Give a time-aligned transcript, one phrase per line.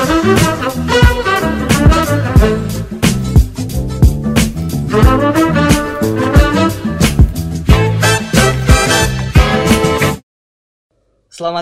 [0.00, 0.16] Selamat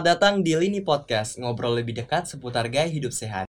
[0.07, 3.48] datang di Lini Podcast, ngobrol lebih dekat seputar gaya hidup sehat.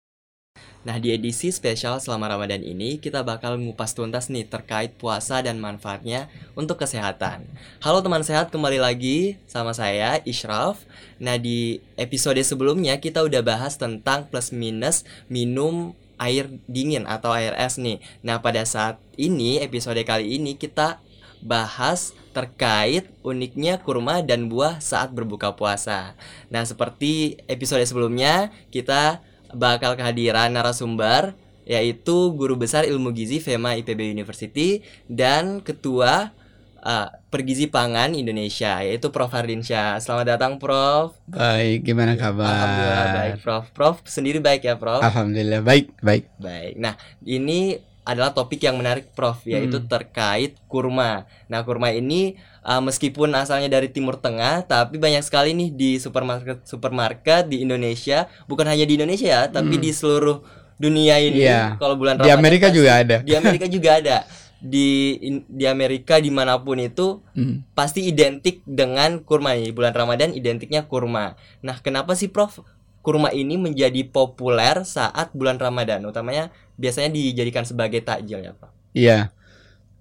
[0.80, 5.60] Nah, di edisi spesial selama Ramadan ini, kita bakal mengupas tuntas nih terkait puasa dan
[5.60, 7.44] manfaatnya untuk kesehatan.
[7.84, 10.80] Halo teman sehat, kembali lagi sama saya, Ishraf.
[11.20, 17.52] Nah, di episode sebelumnya kita udah bahas tentang plus minus minum air dingin atau air
[17.60, 18.00] es nih.
[18.24, 21.04] Nah, pada saat ini, episode kali ini kita
[21.44, 26.16] bahas terkait uniknya kurma dan buah saat berbuka puasa.
[26.48, 29.20] Nah, seperti episode sebelumnya, kita
[29.54, 31.34] bakal kehadiran narasumber
[31.70, 36.34] yaitu guru besar ilmu gizi FEMA IPB University dan ketua
[36.82, 40.02] uh, Pergizi Pangan Indonesia yaitu Prof Hardinsyah.
[40.02, 41.14] Selamat datang Prof.
[41.30, 42.50] Baik, gimana kabar?
[42.50, 43.66] Alhamdulillah baik Prof.
[43.70, 45.06] Prof sendiri baik ya Prof?
[45.06, 46.26] Alhamdulillah baik, baik.
[46.42, 46.74] Baik.
[46.82, 49.88] Nah, ini adalah topik yang menarik Prof yaitu Hmm.
[49.88, 51.24] terkait kurma.
[51.46, 56.64] Nah, kurma ini uh, meskipun asalnya dari Timur Tengah tapi banyak sekali nih di supermarket
[56.64, 59.84] supermarket di Indonesia, bukan hanya di Indonesia ya, tapi Hmm.
[59.84, 60.42] di seluruh
[60.76, 61.44] dunia ini.
[61.44, 61.76] Iya.
[61.76, 63.18] Kalau bulan Di Ramadan Amerika pasti- juga ada.
[63.20, 64.18] Di Amerika juga ada.
[64.60, 64.88] Di
[65.22, 67.64] in- di Amerika di mana pun itu Hmm.
[67.72, 69.72] pasti identik dengan kurma nih.
[69.72, 71.36] Bulan Ramadan identiknya kurma.
[71.60, 72.60] Nah, kenapa sih Prof
[73.00, 76.04] kurma ini menjadi populer saat bulan Ramadan?
[76.04, 78.72] Utamanya biasanya dijadikan sebagai takjil ya, Prof.
[78.96, 79.20] Iya.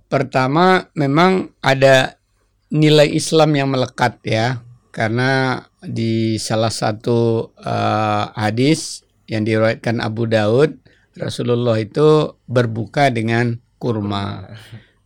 [0.08, 2.16] Pertama memang ada
[2.70, 4.62] nilai Islam yang melekat ya.
[4.94, 10.80] Karena di salah satu eh, hadis yang diriwayatkan Abu Daud,
[11.18, 14.48] Rasulullah itu berbuka dengan kurma.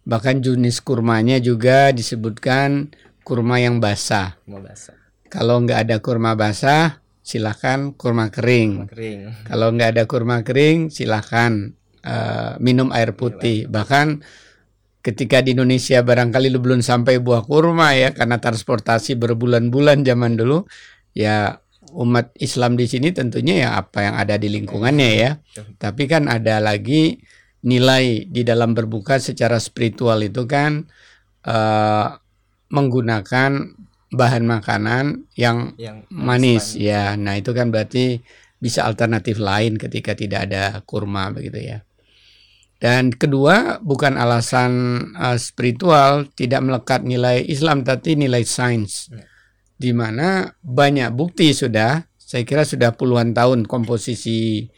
[0.06, 2.94] Bahkan jenis kurmanya juga disebutkan
[3.26, 4.38] kurma yang basah.
[4.46, 4.96] Basah,
[5.28, 7.01] Kalau nggak ada kurma basah,
[7.32, 8.92] silakan kurma kering.
[8.92, 9.48] kering.
[9.48, 11.72] Kalau nggak ada kurma kering, silahkan
[12.04, 13.64] eh, minum air putih.
[13.72, 14.20] Bahkan
[15.00, 20.68] ketika di Indonesia barangkali lu belum sampai buah kurma ya, karena transportasi berbulan-bulan zaman dulu,
[21.16, 21.56] ya
[21.96, 25.30] umat Islam di sini tentunya ya apa yang ada di lingkungannya ya.
[25.80, 27.16] Tapi kan ada lagi
[27.64, 30.84] nilai di dalam berbuka secara spiritual itu kan
[31.48, 32.06] eh,
[32.72, 33.81] menggunakan
[34.12, 36.78] bahan makanan yang Yang manis manis.
[36.78, 37.16] ya.
[37.16, 38.20] Nah, itu kan berarti
[38.60, 41.78] bisa alternatif lain ketika tidak ada kurma begitu ya.
[42.82, 44.70] Dan kedua, bukan alasan
[45.14, 49.06] uh, spiritual tidak melekat nilai Islam tapi nilai sains.
[49.10, 49.24] Ya.
[49.78, 54.70] Di mana banyak bukti sudah, saya kira sudah puluhan tahun komposisi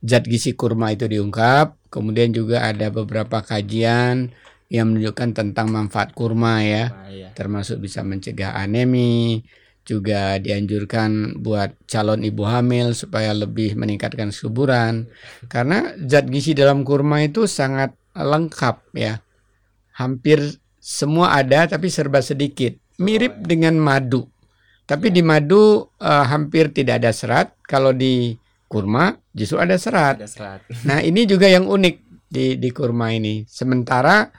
[0.00, 1.76] zat gizi kurma itu diungkap.
[1.92, 4.32] Kemudian juga ada beberapa kajian
[4.70, 7.28] yang menunjukkan tentang manfaat kurma ya Nah, iya.
[7.34, 9.42] termasuk bisa mencegah anemi,
[9.82, 15.10] juga dianjurkan buat calon ibu hamil supaya lebih meningkatkan suburan.
[15.50, 19.18] Karena zat gizi dalam kurma itu sangat lengkap ya.
[19.98, 20.38] Hampir
[20.78, 22.76] semua ada tapi serba sedikit.
[23.02, 23.46] Mirip Oh, ya.
[23.50, 24.28] dengan madu.
[24.86, 27.56] Tapi di madu eh, hampir tidak ada serat.
[27.66, 28.36] Kalau di
[28.70, 30.22] kurma justru ada serat.
[30.22, 30.60] Ada serat.
[30.86, 31.96] Nah, ini juga yang unik
[32.30, 33.42] di di kurma ini.
[33.48, 34.30] Sementara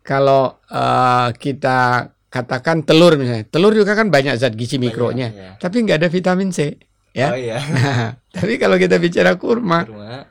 [0.00, 5.50] kalau eh, kita katakan telur misalnya, telur juga kan banyak zat gizi mikronya, iya.
[5.58, 6.78] tapi nggak ada vitamin C.
[7.10, 7.34] Ya.
[7.34, 7.58] Oh iya.
[7.58, 10.30] Nah, tapi kalau kita bicara kurma, Kurma.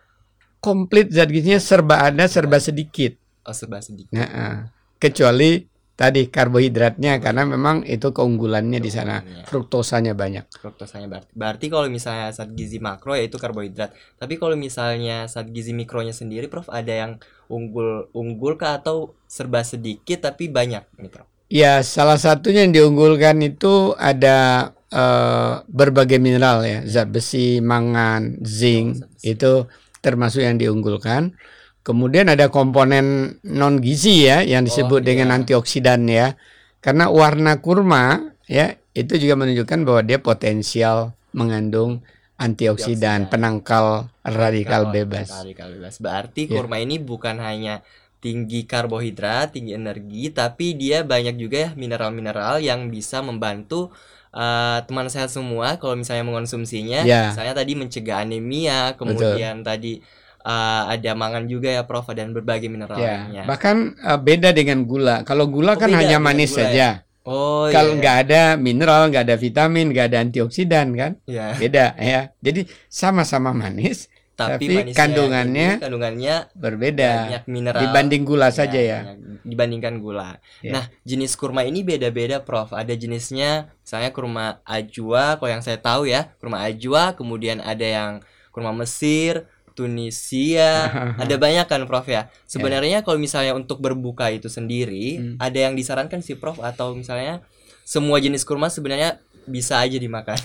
[0.63, 3.19] komplit zat gizinya serba ada, serba sedikit.
[3.43, 4.15] Oh, serba sedikit.
[4.15, 4.55] Nah, eh,
[4.95, 5.59] kecuali
[5.99, 9.15] tadi karbohidratnya karena memang itu keunggulannya di sana,
[9.49, 10.45] fruktosanya banyak.
[10.61, 11.31] fruktosanya berarti.
[11.41, 13.91] Berarti kalau misalnya zat gizi makro yaitu karbohidrat.
[14.21, 17.11] Tapi kalau misalnya zat gizi mikronya sendiri Prof ada yang
[17.51, 21.27] unggul unggul kah atau serba sedikit tapi banyak nih Prof.
[21.49, 29.01] Ya, salah satunya yang diunggulkan itu ada eh, berbagai mineral ya, zat besi, mangan, zinc,
[29.01, 29.33] Zat besi.
[29.33, 29.65] itu
[30.05, 31.33] termasuk yang diunggulkan.
[31.79, 35.35] Kemudian ada komponen non gizi ya yang disebut Oh, dengan iya.
[35.41, 36.35] antioksidan ya.
[36.79, 42.03] Karena warna kurma ya itu juga menunjukkan bahwa dia potensial mengandung
[42.35, 43.31] antioksidan, Antioksidan.
[43.31, 43.85] penangkal
[44.23, 45.27] radikal bebas.
[45.43, 45.99] Radikal bebas.
[45.99, 46.55] Berarti Ya.
[46.55, 47.83] kurma ini bukan hanya
[48.19, 53.91] tinggi karbohidrat, tinggi energi, tapi dia banyak juga ya mineral-mineral yang bisa membantu
[54.29, 57.01] eh, teman sehat semua kalau misalnya mengonsumsinya.
[57.01, 57.33] Ya.
[57.33, 60.05] Misalnya tadi mencegah anemia, kemudian tadi
[60.41, 63.43] eh, ada mangan juga ya Prof dan berbagai mineral Ya, lainnya.
[63.43, 65.21] bahkan eh, beda dengan gula.
[65.27, 66.67] Kalau Oh, gula kan beda hanya manis gula ya?
[66.71, 66.89] saja.
[67.23, 67.99] Oh Kalau iya.
[67.99, 71.53] nggak ada mineral, nggak ada vitamin, nggak ada antioksidan kan, ya.
[71.53, 72.21] beda ya.
[72.41, 78.99] Jadi sama-sama manis, Tapi, tapi kandungannya kandungannya berbeda banyak mineral dibanding gula saja ya.
[79.43, 80.39] dibandingkan gula.
[80.63, 80.71] Ya.
[80.79, 82.71] Nah, jenis kurma ini beda-beda, Prof.
[82.71, 88.11] Ada jenisnya, misalnya kurma ajwa, kalau yang saya tahu ya, kurma ajwa, kemudian ada yang
[88.49, 89.45] kurma Mesir,
[89.79, 90.91] Tunisia,
[91.21, 92.27] ada banyak kan Prof ya.
[92.43, 95.35] Sebenarnya kalau misalnya untuk berbuka itu sendiri, Hmm.
[95.37, 97.39] ada yang disarankan sih Prof atau misalnya
[97.81, 100.37] semua jenis kurma sebenarnya bisa aja dimakan.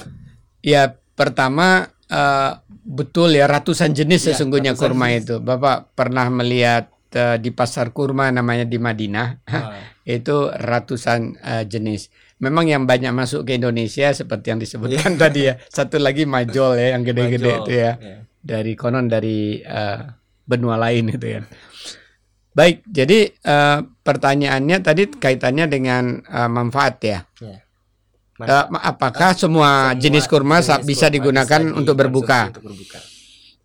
[0.60, 5.22] Ya, pertama eh, betul ya ratusan jenis Ya, sesungguhnya ratusan kurma jenis.
[5.24, 5.34] itu.
[5.38, 9.76] Bapak pernah melihat eh, di pasar kurma namanya di Madinah, Ah,
[10.06, 12.08] itu ratusan eh, jenis.
[12.34, 15.54] Memang yang banyak masuk ke Indonesia seperti yang disebutkan tadi ya.
[15.66, 17.92] Satu lagi majol ya yang gede-gede itu ya.
[17.96, 18.18] Ya.
[18.44, 20.00] Dari konon dari eh,
[20.44, 21.40] benua lain itu ya.
[22.54, 27.24] Baik, jadi eh, pertanyaannya tadi kaitannya dengan eh, manfaat ya.
[27.40, 27.58] Ya.
[28.68, 32.40] Ma- apakah semua, Semua jenis kurma jenis bisa kurma digunakan bisa untuk berbuka?
[32.52, 32.98] untuk berbuka.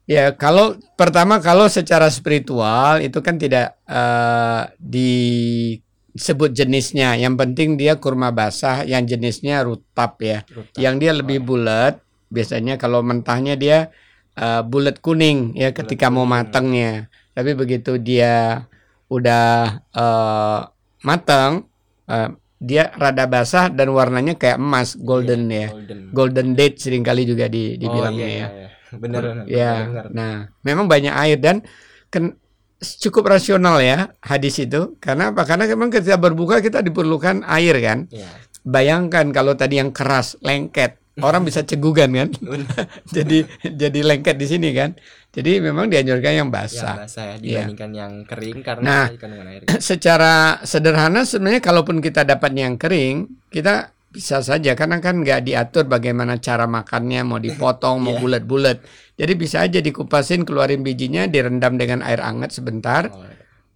[0.09, 7.13] Ya, kalau pertama kalau secara spiritual itu kan tidak eh, disebut jenisnya.
[7.13, 10.41] Yang penting dia kurma basah yang jenisnya rutab ya.
[10.49, 10.81] Rutab.
[10.81, 12.01] Yang dia lebih bulat,
[12.33, 13.93] biasanya kalau mentahnya dia
[14.39, 16.31] eh, bulat kuning ya ketika mau kuning.
[16.31, 16.91] matangnya.
[17.35, 18.65] Tapi begitu dia
[19.11, 20.59] udah eh,
[21.03, 21.67] matang,
[22.07, 25.71] eh, dia rada basah dan warnanya kayak emas, golden ya.
[25.71, 25.99] Golden.
[26.11, 28.49] Golden date sering kali juga di, dibilangnya oh, iya, ya.
[28.51, 28.69] iya, iya.
[28.89, 30.05] Bener, bener, Ya, bener.
[30.11, 31.61] nah, memang banyak air dan
[32.09, 32.35] ken-
[32.81, 34.99] cukup rasional ya hadis itu.
[34.99, 35.47] Karena apa?
[35.47, 38.11] Karena memang ketika berbuka kita diperlukan air kan.
[38.11, 38.27] Iya.
[38.67, 42.29] Bayangkan kalau tadi yang keras, lengket, orang bisa cegugan kan.
[43.15, 44.95] jadi jadi lengket di sini kan.
[45.29, 47.05] Jadi memang dianjurkan yang yang basah.
[47.05, 47.39] basah ya Iya.
[47.69, 49.05] dibandingkan yang kering karena Nah.
[49.45, 49.61] air.
[49.93, 50.33] Secara
[50.63, 56.41] sederhana sebenarnya kalaupun kita dapat yang kering, kita bisa saja karena kan nggak diatur bagaimana
[56.41, 58.21] cara makannya, mau dipotong, mau Iya.
[58.25, 58.77] bulat-bulat.
[59.21, 63.21] Jadi bisa aja dikupasin, keluarin bijinya, direndam dengan air hangat sebentar, Oh,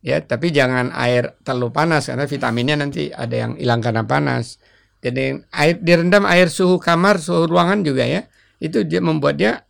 [0.01, 0.23] ya.
[0.25, 4.57] Tapi jangan air terlalu panas karena vitaminnya nanti ada yang hilang karena panas.
[5.03, 8.23] Jadi air direndam air suhu kamar, suhu ruangan juga ya.
[8.57, 9.67] Itu dia membuat dia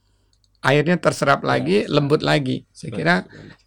[0.61, 2.63] airnya terserap lagi, lembut lagi.
[2.71, 3.15] Saya kira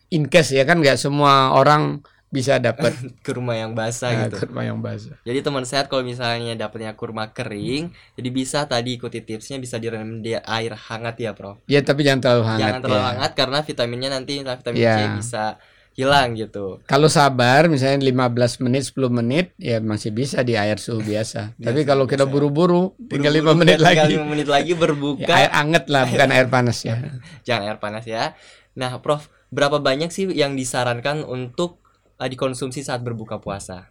[0.09, 2.93] in case ya kan nggak semua orang bisa dapat
[3.27, 4.43] kurma yang basah Nah, gitu.
[4.45, 5.15] kurma yang basah.
[5.23, 10.21] Jadi teman sehat kalau misalnya dapatnya kurma kering, jadi bisa tadi ikuti tipsnya bisa direndam
[10.23, 11.63] di air hangat ya, Prof.
[11.67, 12.63] Ya tapi jangan terlalu hangat.
[12.63, 13.09] Jangan terlalu ya.
[13.15, 14.95] hangat karena vitaminnya nanti vitamin Ya.
[14.95, 15.45] C bisa
[15.97, 16.85] hilang gitu.
[16.85, 21.53] Kalau sabar misalnya 15 menit 10 menit ya masih bisa di air suhu biasa.
[21.65, 24.13] tapi Biasa, kalau kita buru-buru tinggal 5 Buru-buru menit tinggal lagi.
[24.13, 25.25] lima menit lagi berbuka.
[25.25, 27.01] Ya, air anget lah bukan air panas ya.
[27.49, 28.37] Jangan air panas ya.
[28.77, 31.81] Nah, Prof, berapa banyak sih yang disarankan untuk
[32.21, 33.89] uh, dikonsumsi saat berbuka puasa?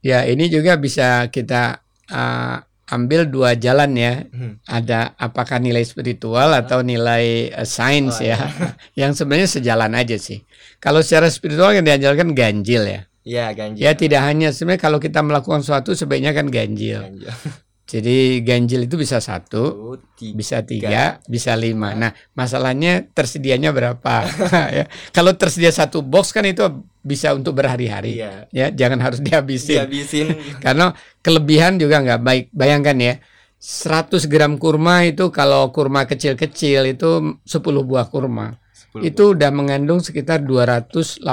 [0.00, 4.26] Ya ini juga bisa kita uh, ambil dua jalan ya.
[4.30, 4.58] Hmm.
[4.66, 8.38] Ada apakah nilai spiritual atau nilai uh, sains Oh, ya.
[9.00, 10.42] yang sebenarnya sejalan aja sih.
[10.82, 13.00] Kalau secara spiritual yang diajarkan ganjil ya.
[13.20, 13.80] Iya, ganjil.
[13.84, 17.04] Ya tidak hanya sebenarnya kalau kita melakukan sesuatu sebaiknya kan ganjil.
[17.04, 17.30] Ganjil.
[17.90, 20.34] Jadi ganjil itu bisa satu, Satu, tiga.
[20.38, 21.90] bisa tiga, bisa lima.
[21.92, 24.30] Nah masalahnya tersedianya berapa?
[24.78, 24.86] ya.
[25.10, 26.62] Kalau tersedia satu box kan itu
[27.02, 28.22] bisa untuk berhari-hari.
[28.22, 28.46] Iya.
[28.54, 29.82] Ya jangan harus dihabisin.
[29.90, 30.26] Dihabisin.
[30.64, 32.44] Karena kelebihan juga nggak baik.
[32.54, 33.14] Bayangkan ya,
[33.58, 37.10] 100 gram kurma itu kalau kurma kecil-kecil itu
[37.42, 38.54] 10 buah kurma.
[38.94, 41.26] 10 Itu udah mengandung sekitar 280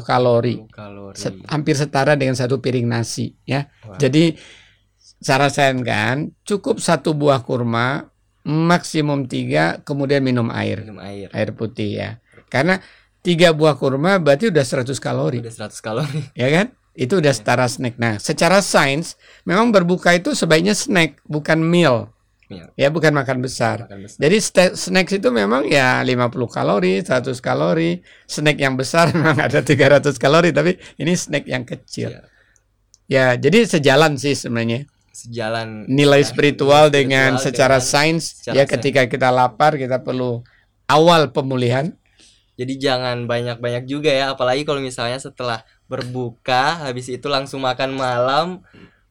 [0.00, 0.62] kalori.
[0.70, 1.16] kalori.
[1.18, 3.66] Set- hampir setara dengan satu piring nasi ya.
[3.82, 3.98] Wah.
[3.98, 4.34] Jadi
[5.18, 8.06] cara saya kan cukup satu buah kurma
[8.46, 11.28] maksimum tiga kemudian minum air minum air.
[11.34, 12.10] air putih ya.
[12.48, 12.80] Karena
[13.20, 16.22] tiga buah kurma berarti udah 100 kalori Udah 100 kalori.
[16.32, 16.66] ya kan?
[16.98, 17.94] Itu udah setara snack.
[17.94, 19.14] Nah, secara sains
[19.46, 22.10] memang berbuka itu sebaiknya snack bukan meal.
[22.50, 22.72] Meal.
[22.74, 23.86] Ya, bukan makan besar.
[23.86, 24.18] Makan besar.
[24.18, 24.36] Jadi
[24.74, 28.00] snacks itu memang ya 50 kalori, 100 kalori.
[28.26, 32.18] Snack yang besar memang ada 300 kalori, tapi ini snack yang kecil.
[32.18, 32.22] Iya.
[33.08, 34.88] Ya, jadi sejalan sih sebenarnya.
[35.18, 38.70] Sejalan Nilai ya, spiritual nilai dengan spiritual secara dengan- sains secara ya sains.
[38.70, 40.46] ketika kita lapar kita perlu
[40.86, 41.90] awal pemulihan.
[42.54, 48.46] Jadi jangan banyak-banyak juga ya, apalagi kalau misalnya setelah berbuka habis itu langsung makan malam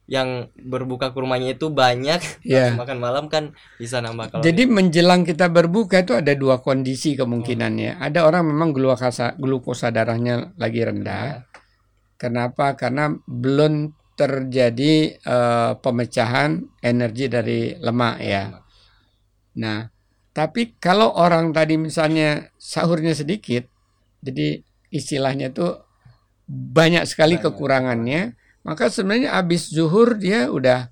[0.07, 2.71] yang berbuka kurmanya itu banyak, Ya.
[2.71, 3.43] langsung makan malam kan
[3.75, 4.47] bisa nambah kalori.
[4.47, 7.99] Jadi menjelang kita berbuka itu ada dua kondisi kemungkinannya.
[7.99, 11.43] Ada orang memang glukosa glukosa darahnya lagi rendah.
[12.15, 12.73] Kenapa?
[12.73, 18.43] Karena belum terjadi eh, pemecahan energi dari lemak ya.
[19.61, 19.85] Nah,
[20.33, 23.69] tapi kalau orang tadi misalnya sahurnya sedikit,
[24.25, 25.85] jadi istilahnya tuh
[26.49, 27.45] banyak sekali Banyak.
[27.53, 28.21] kekurangannya,
[28.65, 30.89] maka sebenarnya habis zuhur dia udah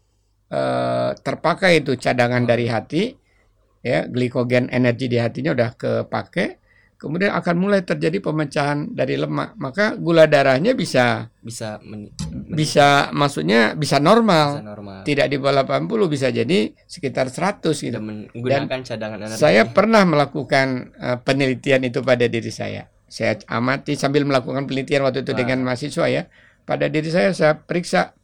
[0.53, 3.03] eh, terpakai itu cadangan dari hati,
[3.82, 6.62] ya glikogen energi di hatinya udah kepake.
[6.96, 9.56] Kemudian akan mulai terjadi pemecahan dari lemak.
[9.60, 14.64] Maka gula darahnya bisa bisa men, men- bisa maksudnya bisa bisa normal.
[14.64, 15.00] normal.
[15.04, 18.00] Tidak di bawah 80 bisa jadi sekitar 100 gitu.
[18.00, 19.40] Menggunakan cadangan energi.
[19.40, 22.88] Saya pernah melakukan eh, penelitian itu pada diri saya.
[23.06, 25.40] Saya amati sambil melakukan penelitian waktu itu Wah.
[25.40, 26.24] dengan mahasiswa ya.
[26.66, 28.18] Pada diri saya saya periksa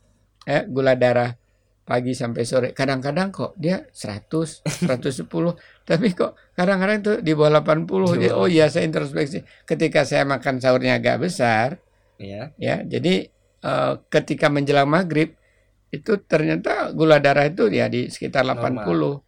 [0.45, 1.40] ya gula darah
[1.87, 2.67] pagi sampai sore.
[2.71, 5.57] Kadang-kadang kok dia 100, 110,
[5.89, 8.21] tapi kok kadang-kadang itu di bawah 80.
[8.21, 8.45] Di Ya, bawah.
[8.45, 9.43] oh iya saya introspeksi.
[9.65, 11.81] Ketika saya makan sahurnya agak besar,
[12.17, 12.53] ya.
[12.57, 12.81] ya.
[12.85, 13.27] Jadi
[13.61, 15.35] eh, ketika menjelang maghrib
[15.91, 18.87] itu ternyata gula darah itu ya di sekitar Normal.
[18.87, 19.21] 80.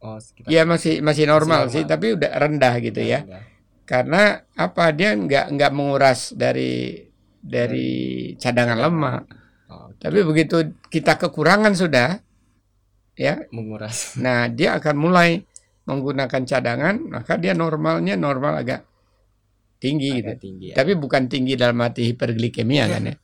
[0.00, 1.72] Oh, sekitar Ya masih masih normal, normal.
[1.72, 3.20] sih, tapi udah rendah gitu ya.
[3.84, 7.04] Karena apa dia nggak nggak menguras dari
[7.40, 7.88] dari
[8.38, 9.22] cadangan lemak.
[9.70, 10.56] Oh, Tapi begitu
[10.90, 12.18] kita kekurangan sudah,
[13.14, 14.14] ya, menguras.
[14.24, 15.46] nah dia akan mulai
[15.86, 18.82] menggunakan cadangan, maka dia normalnya normal agak
[19.80, 20.26] tinggi gitu.
[20.28, 20.76] agak tinggi ya.
[20.76, 23.16] Tapi bukan tinggi dalam arti hiperglikemia kan ya.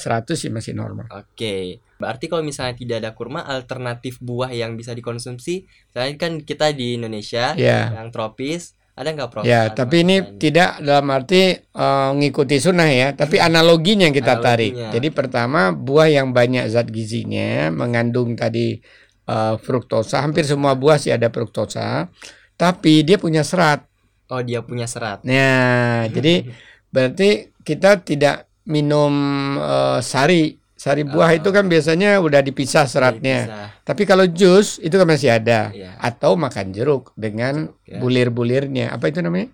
[0.00, 1.12] 100 sih masih normal.
[1.12, 6.72] Oke, berarti kalau misalnya tidak ada kurma, alternatif buah yang bisa dikonsumsi, misalnya kan kita
[6.72, 7.92] di Indonesia Ya.
[7.92, 9.42] yang tropis, ada nggak Prof?
[9.48, 10.36] Ya, Alternatif tapi ini lain?
[10.36, 14.76] tidak dalam arti eh, ngikuti sunnah ya, tapi analoginya yang kita tarik.
[14.76, 14.92] Analoginya.
[14.92, 18.76] Jadi pertama buah yang banyak zat gizinya mengandung tadi
[19.24, 22.12] eh, fruktosa, hampir semua buah sih ada fruktosa,
[22.60, 23.88] tapi dia punya serat.
[24.28, 25.24] Oh, dia punya serat.
[25.24, 26.44] Nah, jadi
[26.94, 29.12] berarti kita tidak minum
[29.56, 30.59] eh, sari.
[30.80, 31.36] Sari buah Oh.
[31.36, 33.38] itu kan biasanya udah dipisah seratnya.
[33.44, 33.64] Bisa.
[33.84, 35.68] Tapi kalau jus itu kan masih ada.
[35.76, 35.92] Iya.
[36.00, 38.00] Atau makan jeruk dengan ya.
[38.00, 38.88] bulir-bulirnya.
[38.88, 39.52] Apa itu namanya?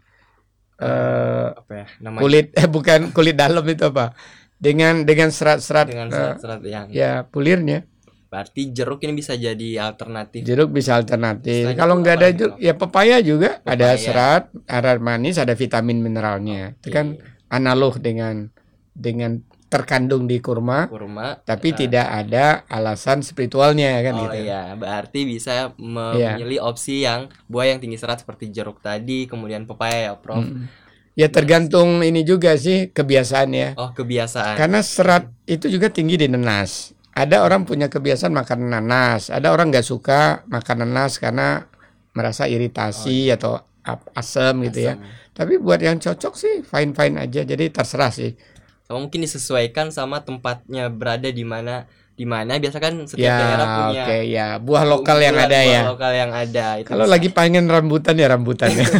[0.76, 1.86] Eh Apa ya?
[1.98, 4.12] Namanya kulit eh bukan kulit dalam itu apa
[4.56, 7.84] dengan dengan serat-serat dengan eh, serat-serat yang ya pulirnya
[8.26, 10.44] berarti jeruk ini bisa jadi alternatif.
[10.44, 13.96] jeruk bisa alternatif kalau nggak ada lagi, jeruk ya pepaya juga ada Pepaya.
[13.96, 17.16] serat ada manis ada vitamin mineralnya itu kan
[17.48, 18.48] analog dengan
[18.92, 24.62] dengan terkandung di kurma kurma tapi eh, tidak ada alasan spiritualnya kan oh gitu iya,
[24.78, 30.14] berarti bisa memilih opsi yang buah yang tinggi serat seperti jeruk tadi, kemudian pepaya ya,
[30.14, 30.38] Prof.
[30.38, 30.70] Mm.
[31.18, 34.54] ya tergantung ini juga sih kebiasaan ya Oh, kebiasaan.
[34.54, 36.92] Karena serat itu juga tinggi di nanas.
[37.16, 41.64] Ada orang punya kebiasaan makan nanas, ada orang nggak suka makan nanas karena
[42.12, 44.94] merasa iritasi atau ap- asam gitu ya.
[45.00, 45.08] Asam.
[45.32, 47.40] Tapi buat yang cocok sih fine fine aja.
[47.44, 48.36] Jadi terserah sih.
[48.86, 53.66] Oh, mungkin disesuaikan sama tempatnya berada di mana di mana biasa kan setiap Ya daerah
[53.68, 55.80] punya oke ya buah lokal yang ada buah ya.
[55.82, 57.12] lokal yang ada itu Kalau bisa.
[57.12, 58.86] lagi pengen rambutan ya rambutan ya.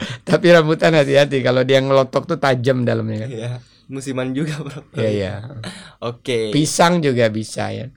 [0.28, 3.30] Tapi rambutan hati-hati kalau dia ngelotok tuh tajam dalamnya kan.
[3.30, 3.52] ya
[3.90, 5.34] musiman juga bro Iya ya.
[6.10, 7.90] oke Pisang juga bisa ya.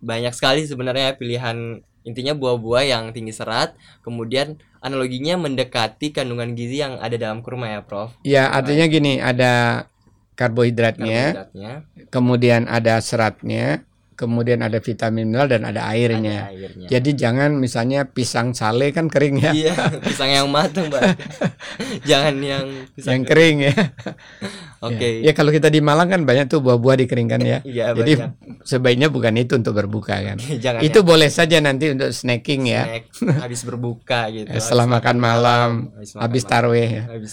[0.00, 6.98] banyak sekali sebenarnya pilihan intinya buah-buah yang tinggi serat kemudian analoginya mendekati kandungan gizi yang
[6.98, 9.86] ada dalam kurma ya prof Ya artinya gini ada
[10.34, 11.22] karbohidratnya,
[11.52, 11.72] karbohidratnya.
[12.08, 13.84] kemudian ada seratnya,
[14.22, 16.46] kemudian ada vitamin mineral dan ada ada airnya.
[16.54, 19.74] airnya Jadi jangan misalnya pisang sale kan kering ya, iya
[20.06, 21.18] pisang yang matang mbak
[22.08, 23.74] jangan yang pisang yang kering ya.
[24.86, 27.58] oke Ya, Ya, kalau kita di Malang kan banyak tuh buah-buah dikeringkan ya.
[27.66, 28.62] iya Jadi banyak.
[28.62, 30.38] sebaiknya bukan itu untuk berbuka kan.
[30.38, 33.02] jangan Itu boleh saja nanti untuk snacking ya.
[33.10, 34.46] snack habis berbuka gitu.
[34.54, 37.02] Setelah Habis makan malam, habis makan habis malam, tarweh ya.
[37.10, 37.32] Habis.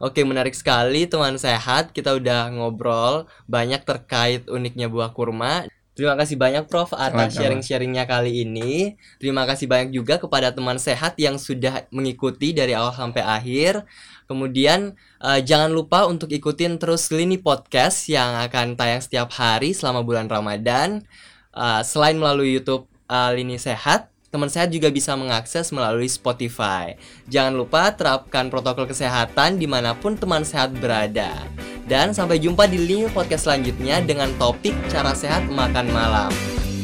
[0.00, 1.92] Oke, menarik sekali teman sehat.
[1.92, 5.68] Kita udah ngobrol banyak terkait uniknya buah kurma.
[6.00, 8.96] Terima kasih banyak Prof atas sharing-sharingnya kali ini.
[9.20, 13.84] Terima kasih banyak juga kepada teman sehat yang sudah mengikuti dari awal sampai akhir.
[14.24, 20.00] Kemudian eh, jangan lupa untuk ikutin terus Lini Podcast yang akan tayang setiap hari selama
[20.00, 21.04] bulan Ramadan.
[21.52, 26.94] Eh, selain melalui YouTube eh, Lini Sehat, teman sehat juga bisa mengakses melalui Spotify.
[27.26, 31.44] Jangan lupa terapkan protokol kesehatan di mana pun teman sehat berada.
[31.90, 36.30] Dan sampai jumpa di Lini Podcast selanjutnya dengan topik cara sehat makan malam.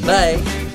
[0.03, 0.66] Bye!